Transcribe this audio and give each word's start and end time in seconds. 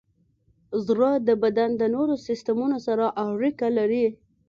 زړه 0.87 1.11
د 1.27 1.29
بدن 1.43 1.69
د 1.77 1.83
نورو 1.95 2.15
سیستمونو 2.27 2.77
سره 2.87 3.05
اړیکه 3.25 3.67
لري. 3.77 4.05